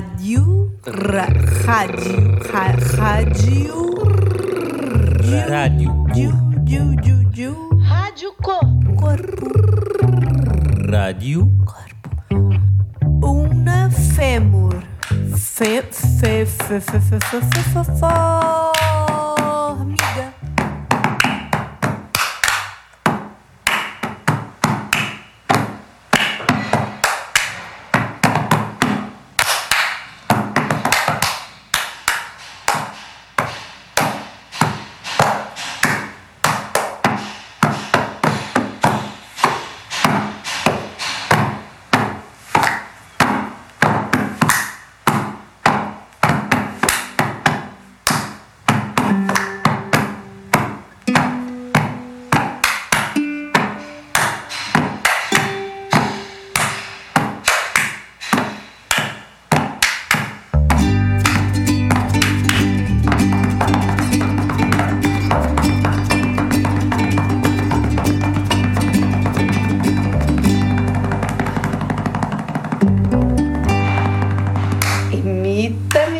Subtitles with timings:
[0.00, 1.28] rádio, ra,
[1.66, 3.94] rádio, ra, rádio,
[5.48, 6.06] Rádio.
[6.14, 6.32] diu,
[6.64, 8.60] diu, diu, diu, Rádio Co.
[8.96, 9.46] corpo,
[10.90, 11.52] Rádio.
[13.22, 14.82] una fêmur,
[15.36, 19.29] fe, fe, fe, fe, fe, fe, fe, fe, formiga.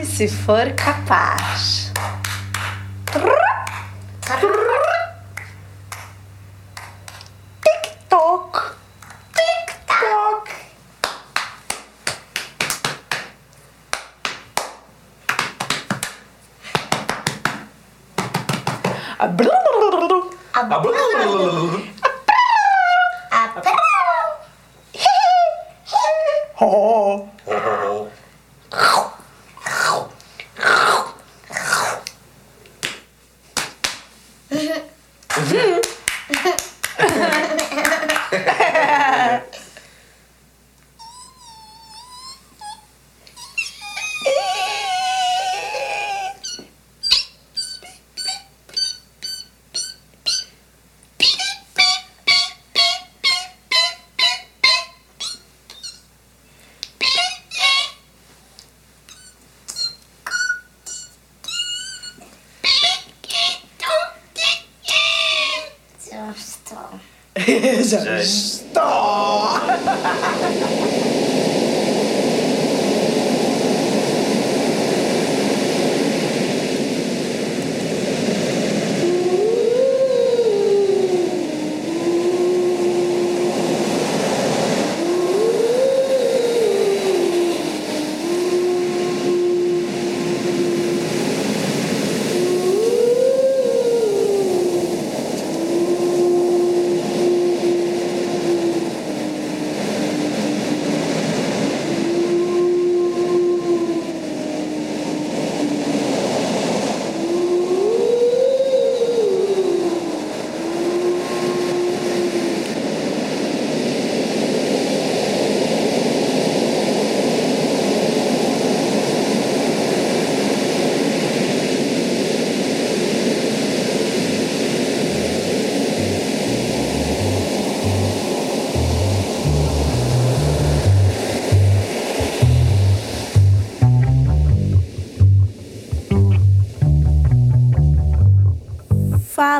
[0.00, 1.92] Ai, se for capaz.
[7.62, 8.78] TikTok.
[9.34, 10.48] TikTok.
[26.62, 28.09] Oh.
[67.48, 69.60] is a star.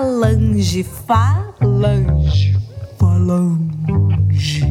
[0.00, 2.58] Falange, falange,
[2.98, 4.64] falange.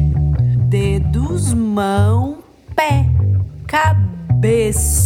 [0.68, 2.42] Dedos, mão,
[2.74, 3.06] pé,
[3.68, 4.98] cabeça,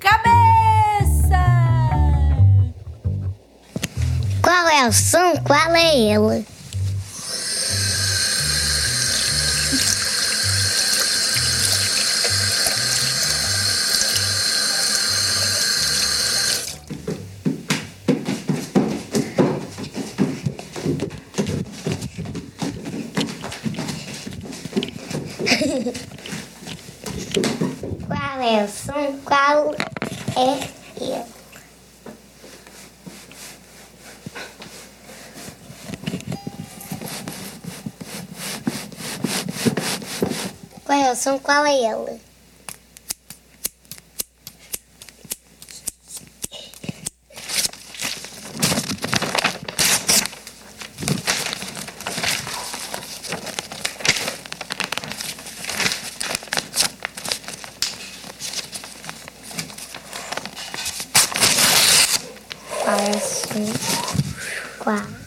[0.00, 1.38] cabeça.
[4.42, 5.36] Qual é o som?
[5.46, 6.44] Qual é ele?
[28.06, 29.20] Qual é o som?
[29.24, 29.74] Qual
[30.36, 30.68] é
[31.00, 31.24] ele?
[40.84, 41.38] Qual é o som?
[41.38, 42.27] Qual é ele?
[63.20, 63.78] cinco,
[64.78, 65.18] quatro.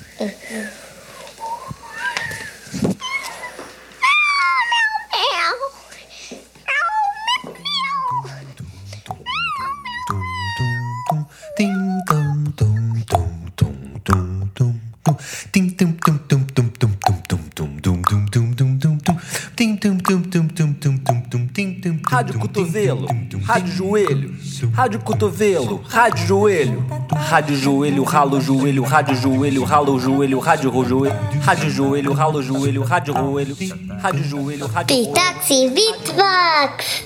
[22.10, 23.08] Rádio cotovelo,
[23.44, 24.36] rádio joelho,
[24.74, 31.70] rádio cotovelo, rádio joelho rádio joelho, ralo joelho, rádio joelho, ralo joelho, rádio joelho, rádio
[31.70, 33.56] joelho, ralo joelho, rádio joelho,
[34.02, 35.14] rádio joelho, rádio joelho.
[35.14, 37.04] Taxi Beatbox.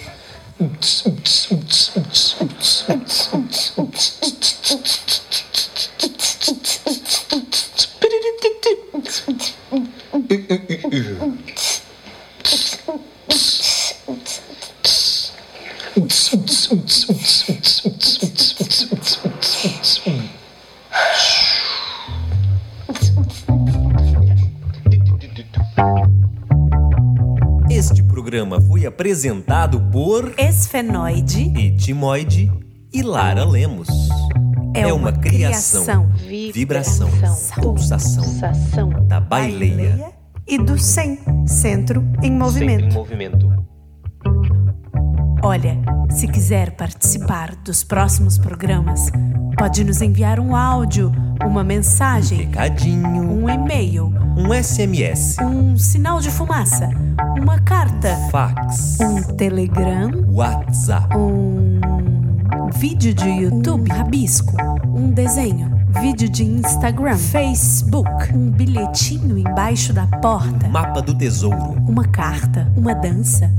[27.69, 32.51] Este programa foi apresentado por Esfenoide Etimoide
[32.93, 33.87] e Lara Lemos.
[34.73, 36.09] é, uma criação,
[36.53, 37.09] vibração,
[37.61, 38.89] pulsação Pulsação.
[39.07, 40.11] da baileia.
[40.47, 42.93] e do SEM, Centro em Movimento.
[42.93, 43.74] movimento.
[45.45, 45.77] Olha,
[46.09, 49.11] se quiser participar dos próximos programas,
[49.55, 51.11] pode nos enviar um áudio,
[51.45, 56.89] uma mensagem, Recadinho, um e-mail, um SMS, um sinal de fumaça,
[57.39, 61.79] uma carta, fax, um telegram, WhatsApp, um
[62.73, 65.69] vídeo de YouTube, rabisco, um desenho,
[66.01, 72.95] vídeo de Instagram, Facebook, um bilhetinho embaixo da porta, mapa do tesouro, uma carta, uma
[72.95, 73.53] dança,